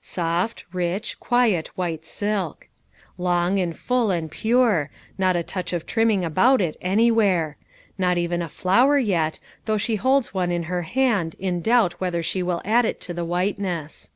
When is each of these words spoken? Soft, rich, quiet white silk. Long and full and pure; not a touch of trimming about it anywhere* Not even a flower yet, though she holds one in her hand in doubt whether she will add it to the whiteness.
Soft, 0.00 0.64
rich, 0.72 1.20
quiet 1.20 1.68
white 1.78 2.04
silk. 2.04 2.66
Long 3.16 3.60
and 3.60 3.76
full 3.76 4.10
and 4.10 4.28
pure; 4.28 4.90
not 5.18 5.36
a 5.36 5.44
touch 5.44 5.72
of 5.72 5.86
trimming 5.86 6.24
about 6.24 6.60
it 6.60 6.76
anywhere* 6.80 7.56
Not 7.96 8.18
even 8.18 8.42
a 8.42 8.48
flower 8.48 8.98
yet, 8.98 9.38
though 9.66 9.78
she 9.78 9.94
holds 9.94 10.34
one 10.34 10.50
in 10.50 10.64
her 10.64 10.82
hand 10.82 11.36
in 11.38 11.60
doubt 11.60 12.00
whether 12.00 12.24
she 12.24 12.42
will 12.42 12.60
add 12.64 12.84
it 12.84 13.00
to 13.02 13.14
the 13.14 13.24
whiteness. 13.24 14.10